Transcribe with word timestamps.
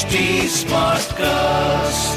HT 0.00 0.48
Smartcast. 0.48 2.16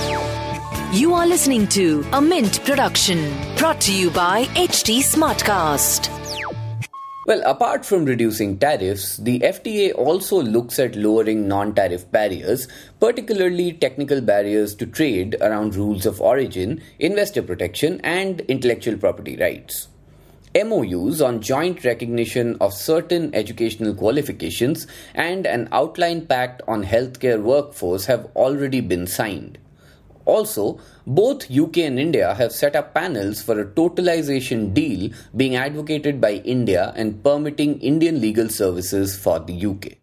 You 0.97 1.13
are 1.13 1.27
listening 1.27 1.67
to 1.67 2.05
a 2.13 2.21
Mint 2.21 2.63
production 2.63 3.19
brought 3.57 3.81
to 3.81 3.93
you 3.93 4.09
by 4.09 4.45
HT 4.55 4.99
Smartcast. 4.99 6.07
Well, 7.27 7.41
apart 7.45 7.85
from 7.85 8.05
reducing 8.05 8.57
tariffs, 8.57 9.17
the 9.17 9.39
FTA 9.41 9.95
also 9.95 10.41
looks 10.41 10.79
at 10.79 10.95
lowering 10.95 11.45
non 11.49 11.75
tariff 11.75 12.09
barriers, 12.09 12.69
particularly 13.01 13.73
technical 13.73 14.21
barriers 14.21 14.75
to 14.75 14.85
trade 14.85 15.35
around 15.41 15.75
rules 15.75 16.05
of 16.05 16.21
origin, 16.21 16.81
investor 16.99 17.41
protection, 17.41 17.99
and 18.05 18.39
intellectual 18.47 18.95
property 18.95 19.35
rights. 19.35 19.89
MOUs 20.55 21.19
on 21.19 21.41
joint 21.41 21.83
recognition 21.83 22.57
of 22.61 22.73
certain 22.73 23.33
educational 23.33 23.95
qualifications 23.95 24.85
and 25.15 25.47
an 25.47 25.67
outline 25.71 26.27
pact 26.27 26.61
on 26.67 26.83
healthcare 26.83 27.41
workforce 27.41 28.05
have 28.05 28.27
already 28.35 28.79
been 28.79 29.07
signed. 29.07 29.57
Also, 30.25 30.79
both 31.07 31.49
UK 31.49 31.77
and 31.77 31.99
India 31.99 32.35
have 32.35 32.51
set 32.51 32.75
up 32.75 32.93
panels 32.93 33.41
for 33.41 33.59
a 33.59 33.65
totalization 33.65 34.73
deal 34.73 35.09
being 35.35 35.55
advocated 35.55 36.21
by 36.21 36.33
India 36.33 36.93
and 36.95 37.23
permitting 37.23 37.79
Indian 37.79 38.21
legal 38.21 38.47
services 38.47 39.17
for 39.17 39.39
the 39.39 39.65
UK. 39.65 40.02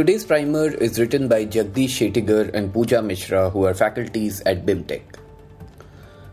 Today's 0.00 0.24
primer 0.24 0.68
is 0.68 0.98
written 0.98 1.28
by 1.28 1.44
Jagadish 1.44 1.96
Shettigar 2.00 2.54
and 2.54 2.72
Pooja 2.72 3.00
Misra, 3.02 3.52
who 3.52 3.66
are 3.66 3.74
faculties 3.74 4.40
at 4.46 4.64
BIMTech. 4.64 5.02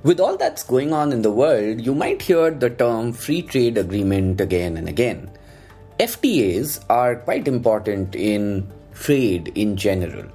With 0.04 0.22
all 0.22 0.38
that's 0.38 0.64
going 0.64 0.94
on 0.94 1.12
in 1.12 1.22
the 1.22 1.32
world, 1.32 1.82
you 1.82 1.94
might 1.94 2.22
hear 2.22 2.50
the 2.50 2.70
term 2.70 3.12
free 3.12 3.42
trade 3.42 3.78
agreement 3.78 4.40
again 4.40 4.78
and 4.78 4.88
again. 4.88 5.30
FTAs 6.00 6.86
are 6.90 7.18
quite 7.18 7.46
important 7.46 8.16
in 8.16 8.72
trade 8.94 9.52
in 9.54 9.76
general. 9.76 10.32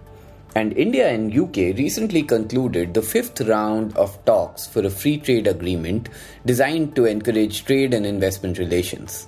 And 0.54 0.76
India 0.76 1.08
and 1.08 1.34
UK 1.34 1.74
recently 1.78 2.24
concluded 2.24 2.92
the 2.92 3.00
fifth 3.00 3.40
round 3.40 3.96
of 3.96 4.22
talks 4.26 4.66
for 4.66 4.84
a 4.84 4.90
free 4.90 5.16
trade 5.16 5.46
agreement 5.46 6.10
designed 6.44 6.94
to 6.96 7.06
encourage 7.06 7.64
trade 7.64 7.94
and 7.94 8.04
investment 8.04 8.58
relations. 8.58 9.26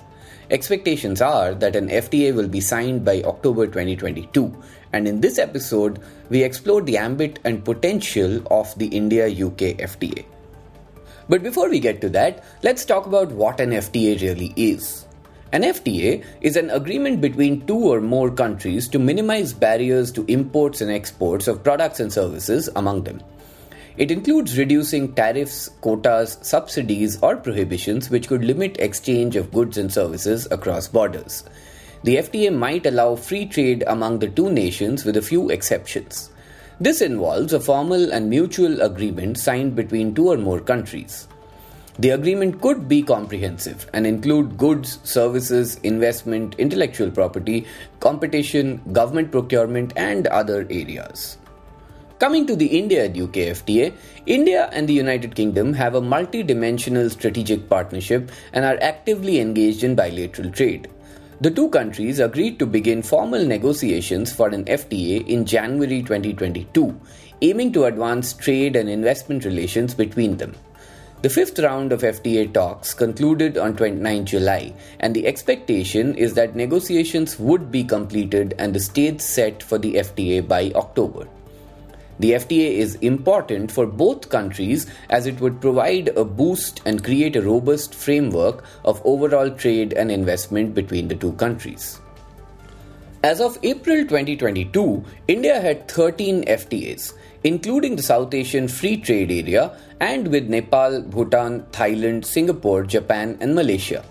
Expectations 0.50 1.22
are 1.22 1.54
that 1.54 1.74
an 1.74 1.88
FTA 1.88 2.34
will 2.34 2.48
be 2.48 2.60
signed 2.60 3.04
by 3.04 3.22
October 3.22 3.66
2022, 3.66 4.54
and 4.92 5.08
in 5.08 5.22
this 5.22 5.38
episode, 5.38 6.00
we 6.28 6.42
explore 6.42 6.82
the 6.82 6.98
ambit 6.98 7.38
and 7.44 7.64
potential 7.64 8.42
of 8.50 8.78
the 8.78 8.88
India 8.88 9.26
UK 9.26 9.78
FTA. 9.78 10.24
But 11.30 11.42
before 11.42 11.70
we 11.70 11.80
get 11.80 12.02
to 12.02 12.10
that, 12.10 12.44
let's 12.62 12.84
talk 12.84 13.06
about 13.06 13.32
what 13.32 13.58
an 13.58 13.70
FTA 13.70 14.20
really 14.20 14.52
is. 14.56 15.06
An 15.52 15.62
FTA 15.62 16.22
is 16.42 16.56
an 16.56 16.68
agreement 16.70 17.22
between 17.22 17.66
two 17.66 17.78
or 17.78 18.02
more 18.02 18.30
countries 18.30 18.86
to 18.88 18.98
minimize 18.98 19.54
barriers 19.54 20.12
to 20.12 20.26
imports 20.26 20.82
and 20.82 20.90
exports 20.90 21.48
of 21.48 21.62
products 21.62 22.00
and 22.00 22.12
services 22.12 22.68
among 22.76 23.04
them. 23.04 23.22
It 23.96 24.10
includes 24.10 24.58
reducing 24.58 25.14
tariffs, 25.14 25.68
quotas, 25.80 26.38
subsidies, 26.42 27.16
or 27.22 27.36
prohibitions 27.36 28.10
which 28.10 28.26
could 28.26 28.44
limit 28.44 28.80
exchange 28.80 29.36
of 29.36 29.52
goods 29.52 29.78
and 29.78 29.92
services 29.92 30.48
across 30.50 30.88
borders. 30.88 31.44
The 32.02 32.16
FTA 32.16 32.52
might 32.52 32.86
allow 32.86 33.14
free 33.14 33.46
trade 33.46 33.84
among 33.86 34.18
the 34.18 34.28
two 34.28 34.50
nations 34.50 35.04
with 35.04 35.16
a 35.16 35.22
few 35.22 35.48
exceptions. 35.48 36.30
This 36.80 37.00
involves 37.00 37.52
a 37.52 37.60
formal 37.60 38.12
and 38.12 38.28
mutual 38.28 38.82
agreement 38.82 39.38
signed 39.38 39.76
between 39.76 40.12
two 40.12 40.28
or 40.28 40.38
more 40.38 40.58
countries. 40.58 41.28
The 42.00 42.10
agreement 42.10 42.60
could 42.60 42.88
be 42.88 43.00
comprehensive 43.00 43.88
and 43.92 44.08
include 44.08 44.58
goods, 44.58 44.98
services, 45.04 45.76
investment, 45.84 46.56
intellectual 46.58 47.12
property, 47.12 47.64
competition, 48.00 48.82
government 48.90 49.30
procurement, 49.30 49.92
and 49.94 50.26
other 50.26 50.66
areas. 50.68 51.38
Coming 52.20 52.46
to 52.46 52.54
the 52.54 52.66
India 52.66 53.06
UK 53.06 53.56
FTA, 53.58 53.92
India 54.26 54.70
and 54.72 54.88
the 54.88 54.92
United 54.92 55.34
Kingdom 55.34 55.72
have 55.72 55.96
a 55.96 56.00
multi 56.00 56.44
dimensional 56.44 57.10
strategic 57.10 57.68
partnership 57.68 58.30
and 58.52 58.64
are 58.64 58.78
actively 58.80 59.40
engaged 59.40 59.82
in 59.82 59.96
bilateral 59.96 60.52
trade. 60.52 60.88
The 61.40 61.50
two 61.50 61.68
countries 61.70 62.20
agreed 62.20 62.60
to 62.60 62.66
begin 62.66 63.02
formal 63.02 63.44
negotiations 63.44 64.32
for 64.32 64.48
an 64.50 64.64
FTA 64.66 65.26
in 65.26 65.44
January 65.44 66.02
2022, 66.02 67.00
aiming 67.42 67.72
to 67.72 67.86
advance 67.86 68.32
trade 68.32 68.76
and 68.76 68.88
investment 68.88 69.44
relations 69.44 69.92
between 69.92 70.36
them. 70.36 70.54
The 71.22 71.30
fifth 71.30 71.58
round 71.58 71.90
of 71.90 72.02
FTA 72.02 72.54
talks 72.54 72.94
concluded 72.94 73.58
on 73.58 73.74
29 73.74 74.24
July, 74.24 74.72
and 75.00 75.16
the 75.16 75.26
expectation 75.26 76.14
is 76.14 76.34
that 76.34 76.54
negotiations 76.54 77.40
would 77.40 77.72
be 77.72 77.82
completed 77.82 78.54
and 78.56 78.72
the 78.72 78.78
stage 78.78 79.20
set 79.20 79.64
for 79.64 79.78
the 79.78 79.94
FTA 79.94 80.46
by 80.46 80.70
October. 80.76 81.26
The 82.20 82.32
FTA 82.32 82.78
is 82.78 82.94
important 82.96 83.72
for 83.72 83.86
both 83.86 84.28
countries 84.28 84.86
as 85.10 85.26
it 85.26 85.40
would 85.40 85.60
provide 85.60 86.08
a 86.16 86.24
boost 86.24 86.80
and 86.84 87.02
create 87.02 87.34
a 87.34 87.42
robust 87.42 87.94
framework 87.94 88.64
of 88.84 89.02
overall 89.04 89.50
trade 89.50 89.92
and 89.94 90.12
investment 90.12 90.74
between 90.74 91.08
the 91.08 91.16
two 91.16 91.32
countries. 91.32 92.00
As 93.24 93.40
of 93.40 93.58
April 93.62 94.04
2022, 94.04 95.02
India 95.28 95.60
had 95.60 95.88
13 95.88 96.44
FTAs, 96.44 97.14
including 97.42 97.96
the 97.96 98.02
South 98.02 98.32
Asian 98.32 98.68
Free 98.68 98.98
Trade 98.98 99.32
Area 99.32 99.76
and 99.98 100.28
with 100.28 100.48
Nepal, 100.48 101.00
Bhutan, 101.00 101.62
Thailand, 101.72 102.26
Singapore, 102.26 102.84
Japan, 102.84 103.38
and 103.40 103.54
Malaysia. 103.54 104.04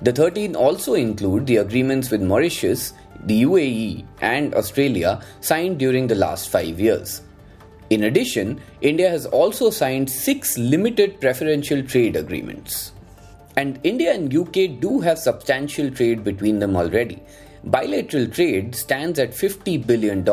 The 0.00 0.12
13 0.12 0.54
also 0.54 0.94
include 0.94 1.46
the 1.46 1.56
agreements 1.56 2.10
with 2.10 2.22
Mauritius, 2.22 2.92
the 3.24 3.42
UAE, 3.42 4.04
and 4.20 4.54
Australia 4.54 5.20
signed 5.40 5.78
during 5.78 6.06
the 6.06 6.14
last 6.14 6.48
five 6.48 6.78
years. 6.78 7.22
In 7.90 8.04
addition, 8.04 8.60
India 8.80 9.08
has 9.08 9.26
also 9.26 9.70
signed 9.70 10.10
six 10.10 10.58
limited 10.58 11.20
preferential 11.20 11.82
trade 11.82 12.16
agreements. 12.16 12.92
And 13.56 13.78
India 13.84 14.12
and 14.12 14.34
UK 14.34 14.80
do 14.80 15.00
have 15.00 15.18
substantial 15.18 15.90
trade 15.90 16.24
between 16.24 16.58
them 16.58 16.76
already. 16.76 17.22
Bilateral 17.64 18.26
trade 18.28 18.74
stands 18.74 19.18
at 19.18 19.30
$50 19.30 19.86
billion, 19.86 20.24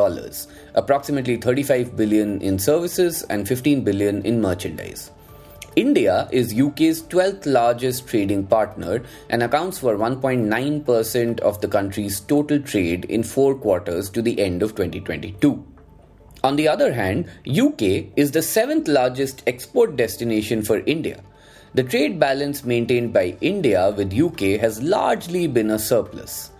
approximately 0.74 1.36
35 1.36 1.96
billion 1.96 2.40
in 2.42 2.58
services 2.58 3.22
and 3.24 3.48
15 3.48 3.82
billion 3.82 4.22
in 4.24 4.40
merchandise. 4.40 5.10
India 5.74 6.28
is 6.30 6.54
UK's 6.54 7.02
12th 7.02 7.46
largest 7.46 8.06
trading 8.06 8.46
partner 8.46 9.02
and 9.30 9.42
accounts 9.42 9.78
for 9.78 9.96
1.9% 9.96 11.40
of 11.40 11.60
the 11.60 11.66
country's 11.66 12.20
total 12.20 12.60
trade 12.60 13.04
in 13.06 13.24
four 13.24 13.56
quarters 13.56 14.08
to 14.10 14.22
the 14.22 14.38
end 14.40 14.62
of 14.62 14.76
2022. 14.76 15.73
On 16.44 16.56
the 16.56 16.68
other 16.68 16.92
hand, 16.92 17.24
UK 17.48 18.12
is 18.16 18.32
the 18.32 18.42
seventh 18.42 18.86
largest 18.86 19.42
export 19.46 19.96
destination 19.96 20.60
for 20.60 20.80
India. 20.80 21.22
The 21.72 21.82
trade 21.82 22.20
balance 22.20 22.64
maintained 22.64 23.14
by 23.14 23.38
India 23.40 23.90
with 23.96 24.12
UK 24.12 24.60
has 24.60 24.82
largely 24.82 25.46
been 25.46 25.70
a 25.70 25.78
surplus. 25.78 26.50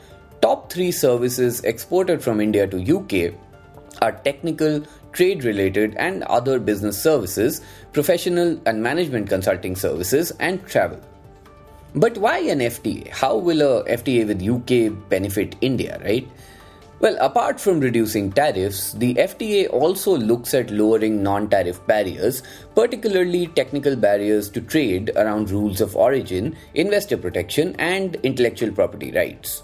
Top 0.41 0.73
3 0.73 0.91
services 0.91 1.61
exported 1.65 2.23
from 2.23 2.41
India 2.41 2.67
to 2.67 2.81
UK 2.97 3.35
are 4.01 4.13
technical, 4.25 4.81
trade 5.13 5.45
related 5.45 5.95
and 5.97 6.23
other 6.25 6.59
business 6.59 7.01
services, 7.01 7.61
professional 7.93 8.59
and 8.65 8.83
management 8.83 9.29
consulting 9.29 9.77
services 9.77 10.33
and 10.41 10.67
travel. 10.67 10.99
But 11.95 12.17
why 12.17 12.39
an 12.39 12.61
FTA? 12.61 13.09
How 13.09 13.37
will 13.37 13.61
a 13.61 13.85
FTA 13.85 14.27
with 14.29 14.43
UK 14.43 15.11
benefit 15.11 15.57
India, 15.61 16.01
right? 16.03 16.27
Well, 17.05 17.19
apart 17.21 17.61
from 17.61 17.81
reducing 17.81 18.33
tariffs, 18.33 18.95
the 18.95 19.13
FTA 19.17 19.69
also 19.71 20.17
looks 20.17 20.55
at 20.55 20.71
lowering 20.71 21.23
non 21.23 21.51
tariff 21.51 21.87
barriers, 21.87 22.43
particularly 22.75 23.49
technical 23.49 23.95
barriers 23.95 24.49
to 24.53 24.63
trade 24.63 25.11
around 25.15 25.51
rules 25.51 25.83
of 25.83 25.97
origin, 25.97 26.57
investor 26.73 27.19
protection, 27.19 27.77
and 27.79 28.17
intellectual 28.23 28.73
property 28.73 29.13
rights. 29.13 29.63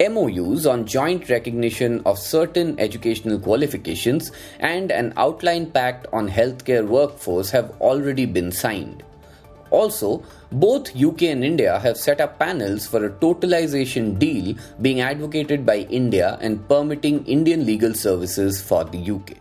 MOUs 0.00 0.66
on 0.66 0.84
joint 0.84 1.30
recognition 1.30 2.02
of 2.06 2.18
certain 2.18 2.74
educational 2.80 3.38
qualifications 3.38 4.32
and 4.58 4.90
an 4.90 5.12
outline 5.16 5.70
pact 5.70 6.08
on 6.12 6.28
healthcare 6.28 6.84
workforce 6.84 7.50
have 7.50 7.70
already 7.80 8.26
been 8.26 8.50
signed. 8.50 9.04
Also, 9.74 10.22
both 10.52 10.94
UK 10.94 11.22
and 11.34 11.44
India 11.44 11.78
have 11.80 11.96
set 11.96 12.20
up 12.20 12.38
panels 12.38 12.86
for 12.86 13.04
a 13.06 13.10
totalization 13.10 14.18
deal 14.18 14.54
being 14.80 15.00
advocated 15.00 15.66
by 15.66 15.78
India 16.00 16.38
and 16.40 16.66
permitting 16.68 17.24
Indian 17.26 17.66
legal 17.66 17.92
services 17.92 18.62
for 18.62 18.84
the 18.84 19.00
UK. 19.16 19.38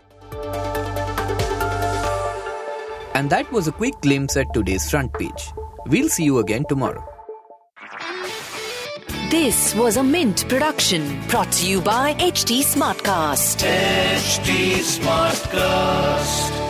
And 3.13 3.29
that 3.29 3.51
was 3.51 3.67
a 3.67 3.71
quick 3.71 3.93
glimpse 4.01 4.35
at 4.35 4.51
today's 4.53 4.89
front 4.89 5.13
page. 5.13 5.51
We'll 5.85 6.09
see 6.09 6.23
you 6.23 6.39
again 6.39 6.65
tomorrow. 6.67 7.05
This 9.29 9.75
was 9.75 9.97
a 9.97 10.03
Mint 10.03 10.47
production 10.49 11.21
brought 11.27 11.51
to 11.53 11.67
you 11.67 11.81
by 11.81 12.13
HT 12.15 12.61
Smartcast. 12.73 13.63
HT 13.63 14.81
Smartcast. 14.97 16.62